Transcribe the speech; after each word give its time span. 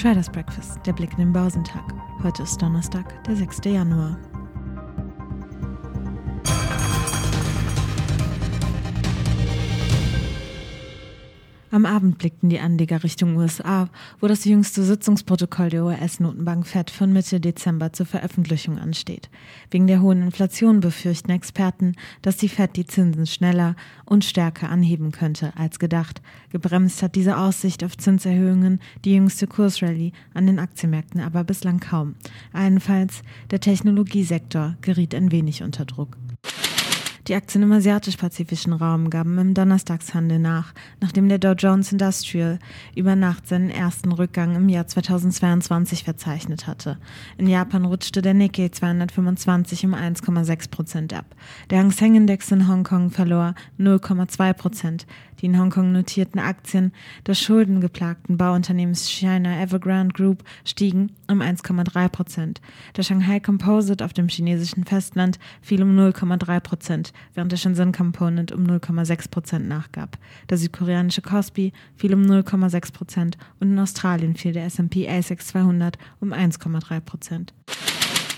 Traders 0.00 0.30
Breakfast, 0.30 0.78
der 0.86 0.94
Blick 0.94 1.12
in 1.12 1.18
den 1.18 1.32
Börsentag. 1.34 1.84
Heute 2.22 2.44
ist 2.44 2.56
Donnerstag, 2.62 3.22
der 3.24 3.36
6. 3.36 3.60
Januar. 3.66 4.16
Am 11.72 11.86
Abend 11.86 12.18
blickten 12.18 12.48
die 12.48 12.58
Anleger 12.58 13.04
Richtung 13.04 13.36
USA, 13.36 13.88
wo 14.18 14.26
das 14.26 14.44
jüngste 14.44 14.82
Sitzungsprotokoll 14.82 15.68
der 15.68 15.84
US-Notenbank 15.84 16.66
Fed 16.66 16.90
von 16.90 17.12
Mitte 17.12 17.38
Dezember 17.38 17.92
zur 17.92 18.06
Veröffentlichung 18.06 18.76
ansteht. 18.76 19.30
Wegen 19.70 19.86
der 19.86 20.02
hohen 20.02 20.20
Inflation 20.20 20.80
befürchten 20.80 21.30
Experten, 21.30 21.94
dass 22.22 22.38
die 22.38 22.48
Fed 22.48 22.74
die 22.74 22.86
Zinsen 22.86 23.24
schneller 23.26 23.76
und 24.04 24.24
stärker 24.24 24.68
anheben 24.68 25.12
könnte 25.12 25.52
als 25.56 25.78
gedacht. 25.78 26.22
Gebremst 26.50 27.04
hat 27.04 27.14
diese 27.14 27.38
Aussicht 27.38 27.84
auf 27.84 27.96
Zinserhöhungen 27.96 28.80
die 29.04 29.14
jüngste 29.14 29.46
Kursrallye 29.46 30.10
an 30.34 30.46
den 30.46 30.58
Aktienmärkten 30.58 31.20
aber 31.20 31.44
bislang 31.44 31.78
kaum. 31.78 32.16
Allenfalls 32.52 33.22
der 33.52 33.60
Technologiesektor 33.60 34.76
geriet 34.80 35.14
ein 35.14 35.30
wenig 35.30 35.62
unter 35.62 35.84
Druck. 35.84 36.16
Die 37.28 37.34
Aktien 37.34 37.62
im 37.62 37.72
asiatisch-pazifischen 37.72 38.72
Raum 38.72 39.10
gaben 39.10 39.36
im 39.38 39.52
Donnerstagshandel 39.52 40.38
nach, 40.38 40.72
nachdem 41.00 41.28
der 41.28 41.38
Dow 41.38 41.52
Jones 41.52 41.92
Industrial 41.92 42.58
über 42.96 43.14
Nacht 43.14 43.46
seinen 43.46 43.68
ersten 43.68 44.12
Rückgang 44.12 44.56
im 44.56 44.68
Jahr 44.70 44.86
2022 44.86 46.04
verzeichnet 46.04 46.66
hatte. 46.66 46.96
In 47.36 47.46
Japan 47.46 47.84
rutschte 47.84 48.22
der 48.22 48.32
Nikkei 48.32 48.70
225 48.70 49.84
um 49.84 49.94
1,6 49.94 50.70
Prozent 50.70 51.12
ab. 51.12 51.26
Der 51.68 51.80
Hang 51.80 51.90
Seng 51.90 52.14
Index 52.14 52.50
in 52.52 52.66
Hongkong 52.66 53.10
verlor 53.10 53.54
0,2 53.78 54.52
Prozent. 54.54 55.06
Die 55.40 55.46
in 55.46 55.58
Hongkong 55.58 55.92
notierten 55.92 56.40
Aktien 56.40 56.92
des 57.26 57.40
schuldengeplagten 57.40 58.36
Bauunternehmens 58.36 59.10
China 59.10 59.60
Evergrande 59.60 60.14
Group 60.14 60.42
stiegen 60.64 61.12
um 61.30 61.40
1,3 61.40 62.08
Prozent. 62.08 62.60
Der 62.96 63.02
Shanghai 63.02 63.40
Composite 63.40 64.04
auf 64.04 64.12
dem 64.12 64.28
chinesischen 64.28 64.84
Festland 64.84 65.38
fiel 65.60 65.82
um 65.82 65.96
0,3 65.98 66.60
Prozent 66.60 67.12
während 67.34 67.52
der 67.52 67.56
Shenzhen 67.56 67.92
Component 67.92 68.52
um 68.52 68.64
0,6 68.64 69.30
Prozent 69.30 69.68
nachgab. 69.68 70.18
Der 70.48 70.58
südkoreanische 70.58 71.22
Kospi 71.22 71.72
fiel 71.96 72.14
um 72.14 72.22
0,6 72.22 72.92
Prozent 72.92 73.38
und 73.60 73.72
in 73.72 73.78
Australien 73.78 74.36
fiel 74.36 74.52
der 74.52 74.64
S&P 74.66 75.08
ASX 75.08 75.48
200 75.48 75.96
um 76.20 76.32
1,3 76.32 77.00
Prozent. 77.00 77.54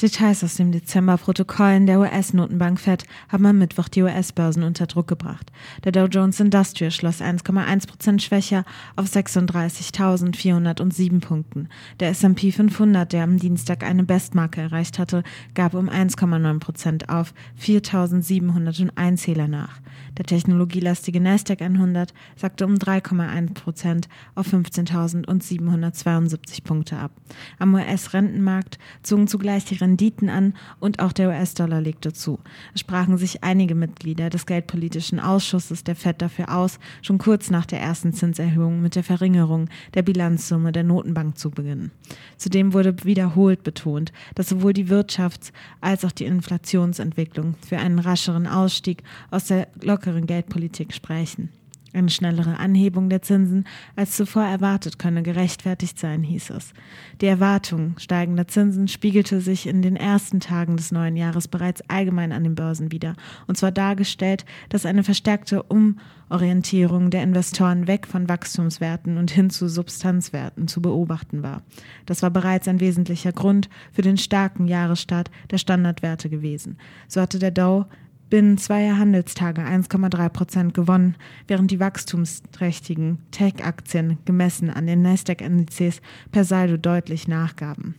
Details 0.00 0.42
aus 0.42 0.54
dem 0.54 0.72
Dezember-Protokollen 0.72 1.86
der 1.86 2.00
US-Notenbank 2.00 2.80
Fed 2.80 3.04
haben 3.28 3.44
am 3.44 3.58
Mittwoch 3.58 3.88
die 3.88 4.00
US-Börsen 4.02 4.62
unter 4.62 4.86
Druck 4.86 5.08
gebracht. 5.08 5.52
Der 5.84 5.92
Dow 5.92 6.06
Jones 6.06 6.40
Industrial 6.40 6.90
schloss 6.90 7.20
1,1 7.20 7.86
Prozent 7.86 8.22
schwächer 8.22 8.64
auf 8.96 9.04
36.407 9.06 11.20
Punkten. 11.20 11.68
Der 12.00 12.08
S&P 12.10 12.50
500, 12.50 13.12
der 13.12 13.24
am 13.24 13.36
Dienstag 13.36 13.84
eine 13.84 14.04
Bestmarke 14.04 14.62
erreicht 14.62 14.98
hatte, 14.98 15.22
gab 15.54 15.74
um 15.74 15.90
1,9 15.90 16.60
Prozent 16.60 17.10
auf 17.10 17.34
4.701 17.60 19.16
Zähler 19.16 19.48
nach. 19.48 19.80
Der 20.16 20.24
technologielastige 20.24 21.20
Nasdaq 21.20 21.60
100 21.60 22.14
sagte 22.36 22.64
um 22.64 22.76
3,1 22.76 23.52
Prozent 23.52 24.08
auf 24.34 24.50
15.772 24.52 26.64
Punkte 26.64 26.96
ab. 26.96 27.12
Am 27.58 27.74
US-Rentenmarkt 27.74 28.78
zogen 29.02 29.28
zugleich 29.28 29.66
die 29.66 29.74
Renditen 29.90 30.28
an 30.28 30.54
und 30.78 31.00
auch 31.00 31.12
der 31.12 31.28
US-Dollar 31.28 31.80
legte 31.80 32.12
zu. 32.12 32.38
Es 32.74 32.80
sprachen 32.80 33.18
sich 33.18 33.42
einige 33.42 33.74
Mitglieder 33.74 34.30
des 34.30 34.46
Geldpolitischen 34.46 35.18
Ausschusses 35.18 35.82
der 35.82 35.96
FED 35.96 36.22
dafür 36.22 36.54
aus, 36.54 36.78
schon 37.02 37.18
kurz 37.18 37.50
nach 37.50 37.66
der 37.66 37.80
ersten 37.80 38.12
Zinserhöhung 38.12 38.80
mit 38.80 38.94
der 38.94 39.02
Verringerung 39.02 39.68
der 39.94 40.02
Bilanzsumme 40.02 40.70
der 40.70 40.84
Notenbank 40.84 41.36
zu 41.36 41.50
beginnen. 41.50 41.90
Zudem 42.36 42.72
wurde 42.72 43.04
wiederholt 43.04 43.64
betont, 43.64 44.12
dass 44.36 44.48
sowohl 44.48 44.72
die 44.72 44.86
Wirtschafts- 44.86 45.52
als 45.80 46.04
auch 46.04 46.12
die 46.12 46.26
Inflationsentwicklung 46.26 47.56
für 47.66 47.78
einen 47.78 47.98
rascheren 47.98 48.46
Ausstieg 48.46 49.02
aus 49.30 49.46
der 49.46 49.68
lockeren 49.82 50.26
Geldpolitik 50.26 50.94
sprechen. 50.94 51.48
Eine 51.92 52.10
schnellere 52.10 52.58
Anhebung 52.58 53.08
der 53.08 53.20
Zinsen 53.20 53.64
als 53.96 54.16
zuvor 54.16 54.44
erwartet 54.44 55.00
könne 55.00 55.24
gerechtfertigt 55.24 55.98
sein, 55.98 56.22
hieß 56.22 56.50
es. 56.50 56.72
Die 57.20 57.26
Erwartung 57.26 57.98
steigender 57.98 58.46
Zinsen 58.46 58.86
spiegelte 58.86 59.40
sich 59.40 59.66
in 59.66 59.82
den 59.82 59.96
ersten 59.96 60.38
Tagen 60.38 60.76
des 60.76 60.92
neuen 60.92 61.16
Jahres 61.16 61.48
bereits 61.48 61.82
allgemein 61.88 62.30
an 62.30 62.44
den 62.44 62.54
Börsen 62.54 62.92
wider, 62.92 63.16
und 63.48 63.56
zwar 63.56 63.72
dargestellt, 63.72 64.44
dass 64.68 64.86
eine 64.86 65.02
verstärkte 65.02 65.64
Umorientierung 65.64 67.10
der 67.10 67.24
Investoren 67.24 67.88
weg 67.88 68.06
von 68.06 68.28
Wachstumswerten 68.28 69.16
und 69.16 69.32
hin 69.32 69.50
zu 69.50 69.68
Substanzwerten 69.68 70.68
zu 70.68 70.80
beobachten 70.80 71.42
war. 71.42 71.62
Das 72.06 72.22
war 72.22 72.30
bereits 72.30 72.68
ein 72.68 72.78
wesentlicher 72.78 73.32
Grund 73.32 73.68
für 73.90 74.02
den 74.02 74.16
starken 74.16 74.68
Jahresstart 74.68 75.28
der 75.50 75.58
Standardwerte 75.58 76.30
gewesen. 76.30 76.78
So 77.08 77.20
hatte 77.20 77.40
der 77.40 77.50
Dow 77.50 77.86
binnen 78.30 78.56
zweier 78.56 78.96
Handelstage 78.96 79.62
1,3 79.62 80.28
Prozent 80.30 80.74
gewonnen, 80.74 81.16
während 81.48 81.70
die 81.70 81.80
wachstumsträchtigen 81.80 83.18
Tech-Aktien 83.32 84.18
gemessen 84.24 84.70
an 84.70 84.86
den 84.86 85.02
Nasdaq-Indizes 85.02 86.00
per 86.30 86.44
Saldo 86.44 86.76
deutlich 86.76 87.28
nachgaben. 87.28 87.96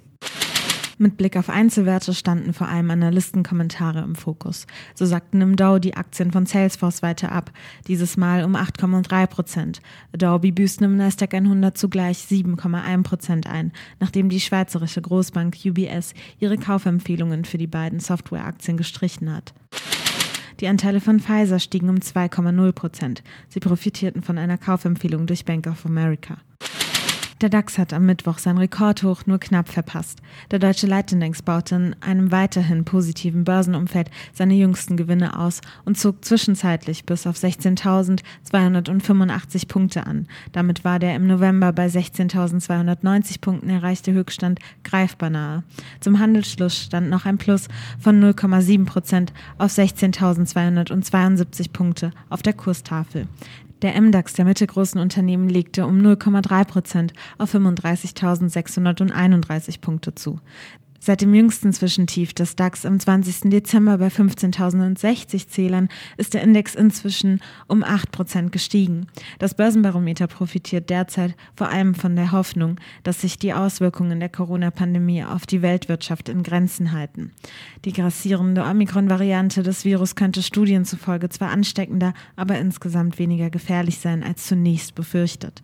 Mit 1.01 1.17
Blick 1.17 1.35
auf 1.35 1.49
Einzelwerte 1.49 2.13
standen 2.13 2.53
vor 2.53 2.67
allem 2.67 2.91
Analystenkommentare 2.91 4.01
im 4.01 4.13
Fokus. 4.13 4.67
So 4.93 5.07
sagten 5.07 5.41
im 5.41 5.55
Dow 5.55 5.79
die 5.79 5.97
Aktien 5.97 6.29
von 6.29 6.45
Salesforce 6.45 7.01
weiter 7.01 7.31
ab, 7.31 7.51
dieses 7.87 8.17
Mal 8.17 8.43
um 8.43 8.55
8,3 8.55 9.25
Prozent. 9.25 9.81
Adobe 10.13 10.51
büßten 10.51 10.85
im 10.85 10.97
Nasdaq 10.97 11.33
100 11.33 11.75
zugleich 11.75 12.19
7,1 12.19 13.01
Prozent 13.01 13.47
ein, 13.47 13.71
nachdem 13.99 14.29
die 14.29 14.39
schweizerische 14.39 15.01
Großbank 15.01 15.57
UBS 15.65 16.13
ihre 16.37 16.59
Kaufempfehlungen 16.59 17.45
für 17.45 17.57
die 17.57 17.65
beiden 17.65 17.99
Softwareaktien 17.99 18.77
gestrichen 18.77 19.33
hat. 19.33 19.55
Die 20.61 20.67
Anteile 20.67 21.01
von 21.01 21.19
Pfizer 21.19 21.57
stiegen 21.57 21.89
um 21.89 21.95
2,0 21.95 22.71
Prozent. 22.71 23.23
Sie 23.49 23.59
profitierten 23.59 24.21
von 24.21 24.37
einer 24.37 24.59
Kaufempfehlung 24.59 25.25
durch 25.25 25.43
Bank 25.43 25.65
of 25.65 25.87
America. 25.87 26.37
Der 27.41 27.49
DAX 27.49 27.77
hat 27.79 27.91
am 27.91 28.05
Mittwoch 28.05 28.37
sein 28.37 28.59
Rekordhoch 28.59 29.25
nur 29.25 29.39
knapp 29.39 29.67
verpasst. 29.67 30.21
Der 30.51 30.59
deutsche 30.59 30.85
Leitindex 30.85 31.41
baute 31.41 31.73
in 31.73 31.95
einem 31.99 32.31
weiterhin 32.31 32.85
positiven 32.85 33.45
Börsenumfeld 33.45 34.11
seine 34.31 34.53
jüngsten 34.53 34.95
Gewinne 34.95 35.39
aus 35.39 35.61
und 35.83 35.97
zog 35.97 36.23
zwischenzeitlich 36.23 37.05
bis 37.05 37.25
auf 37.25 37.37
16.285 37.37 39.67
Punkte 39.67 40.05
an. 40.05 40.27
Damit 40.51 40.85
war 40.85 40.99
der 40.99 41.15
im 41.15 41.25
November 41.25 41.73
bei 41.73 41.87
16.290 41.87 43.41
Punkten 43.41 43.71
erreichte 43.71 44.13
Höchststand 44.13 44.59
greifbar 44.83 45.31
nahe. 45.31 45.63
Zum 45.99 46.19
Handelsschluss 46.19 46.77
stand 46.77 47.09
noch 47.09 47.25
ein 47.25 47.39
Plus 47.39 47.69
von 47.99 48.23
0,7 48.23 48.85
Prozent 48.85 49.33
auf 49.57 49.71
16.272 49.71 51.71
Punkte 51.73 52.11
auf 52.29 52.43
der 52.43 52.53
Kurstafel. 52.53 53.27
Der 53.81 53.99
MDAX 53.99 54.33
der 54.33 54.45
mittelgroßen 54.45 55.01
Unternehmen 55.01 55.49
legte 55.49 55.87
um 55.87 55.97
0,3 55.99 56.65
Prozent 56.65 57.13
auf 57.37 57.55
35.631 57.55 59.81
Punkte 59.81 60.13
zu. 60.13 60.39
Seit 61.03 61.21
dem 61.21 61.33
jüngsten 61.33 61.73
Zwischentief 61.73 62.31
des 62.35 62.55
DAX 62.55 62.85
am 62.85 62.99
20. 62.99 63.49
Dezember 63.49 63.97
bei 63.97 64.09
15.060 64.09 65.47
Zählern 65.47 65.89
ist 66.15 66.35
der 66.35 66.43
Index 66.43 66.75
inzwischen 66.75 67.41
um 67.65 67.83
8 67.83 68.11
Prozent 68.11 68.51
gestiegen. 68.51 69.07
Das 69.39 69.55
Börsenbarometer 69.55 70.27
profitiert 70.27 70.91
derzeit 70.91 71.35
vor 71.55 71.69
allem 71.69 71.95
von 71.95 72.15
der 72.15 72.31
Hoffnung, 72.31 72.79
dass 73.01 73.21
sich 73.21 73.39
die 73.39 73.51
Auswirkungen 73.51 74.19
der 74.19 74.29
Corona-Pandemie 74.29 75.23
auf 75.23 75.47
die 75.47 75.63
Weltwirtschaft 75.63 76.29
in 76.29 76.43
Grenzen 76.43 76.91
halten. 76.91 77.31
Die 77.83 77.93
grassierende 77.93 78.63
Omikron-Variante 78.63 79.63
des 79.63 79.83
Virus 79.85 80.13
könnte 80.13 80.43
Studien 80.43 80.85
zufolge 80.85 81.29
zwar 81.29 81.49
ansteckender, 81.49 82.13
aber 82.35 82.59
insgesamt 82.59 83.17
weniger 83.17 83.49
gefährlich 83.49 83.97
sein 83.97 84.21
als 84.21 84.45
zunächst 84.45 84.93
befürchtet. 84.93 85.63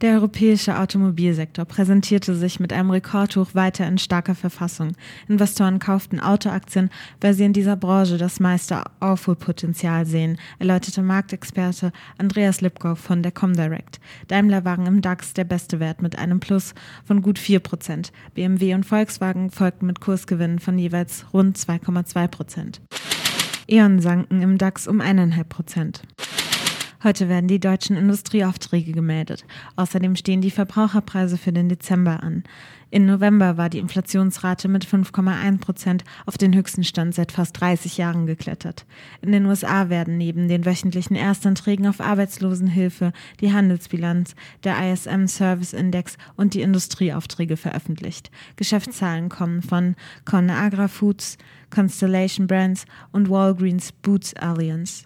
Der 0.00 0.14
europäische 0.14 0.78
Automobilsektor 0.78 1.64
präsentierte 1.64 2.34
sich 2.34 2.58
mit 2.58 2.72
einem 2.72 2.90
Rekordhoch 2.90 3.54
weiter 3.54 3.86
in 3.86 3.98
starker 3.98 4.34
Verfassung. 4.34 4.92
Investoren 5.28 5.78
kauften 5.78 6.20
Autoaktien, 6.20 6.90
weil 7.20 7.34
sie 7.34 7.44
in 7.44 7.52
dieser 7.52 7.76
Branche 7.76 8.18
das 8.18 8.40
meiste 8.40 8.82
Aufholpotenzial 9.00 10.04
sehen, 10.04 10.38
erläuterte 10.58 11.02
Marktexperte 11.02 11.92
Andreas 12.18 12.60
Lipkow 12.60 12.98
von 12.98 13.22
der 13.22 13.32
Comdirect. 13.32 14.00
Daimler 14.28 14.64
waren 14.64 14.86
im 14.86 15.00
DAX 15.00 15.32
der 15.34 15.44
beste 15.44 15.80
Wert 15.80 16.02
mit 16.02 16.18
einem 16.18 16.40
Plus 16.40 16.74
von 17.04 17.22
gut 17.22 17.38
4 17.38 17.60
Prozent. 17.60 18.12
BMW 18.34 18.74
und 18.74 18.84
Volkswagen 18.84 19.50
folgten 19.50 19.86
mit 19.86 20.00
Kursgewinnen 20.00 20.58
von 20.58 20.78
jeweils 20.78 21.26
rund 21.32 21.56
2,2 21.56 22.28
Prozent. 22.28 22.80
E.ON 23.66 24.00
sanken 24.00 24.42
im 24.42 24.58
DAX 24.58 24.86
um 24.86 25.00
1,5 25.00 25.44
Prozent. 25.44 26.02
Heute 27.04 27.28
werden 27.28 27.48
die 27.48 27.60
deutschen 27.60 27.98
Industrieaufträge 27.98 28.92
gemeldet. 28.92 29.44
Außerdem 29.76 30.16
stehen 30.16 30.40
die 30.40 30.50
Verbraucherpreise 30.50 31.36
für 31.36 31.52
den 31.52 31.68
Dezember 31.68 32.22
an. 32.22 32.44
Im 32.90 33.04
November 33.04 33.58
war 33.58 33.68
die 33.68 33.78
Inflationsrate 33.80 34.68
mit 34.68 34.86
5,1 34.86 35.58
Prozent 35.58 36.04
auf 36.24 36.38
den 36.38 36.54
höchsten 36.54 36.82
Stand 36.82 37.14
seit 37.14 37.30
fast 37.30 37.60
30 37.60 37.98
Jahren 37.98 38.24
geklettert. 38.24 38.86
In 39.20 39.32
den 39.32 39.44
USA 39.44 39.90
werden 39.90 40.16
neben 40.16 40.48
den 40.48 40.64
wöchentlichen 40.64 41.14
Erstanträgen 41.14 41.86
auf 41.86 42.00
Arbeitslosenhilfe 42.00 43.12
die 43.42 43.52
Handelsbilanz, 43.52 44.34
der 44.62 44.90
ISM 44.90 45.26
Service 45.26 45.74
Index 45.74 46.16
und 46.36 46.54
die 46.54 46.62
Industrieaufträge 46.62 47.58
veröffentlicht. 47.58 48.30
Geschäftszahlen 48.56 49.28
kommen 49.28 49.60
von 49.60 49.94
Conagra 50.24 50.88
Foods, 50.88 51.36
Constellation 51.68 52.46
Brands 52.46 52.86
und 53.12 53.28
Walgreens 53.28 53.92
Boots 53.92 54.32
Alliance. 54.36 55.04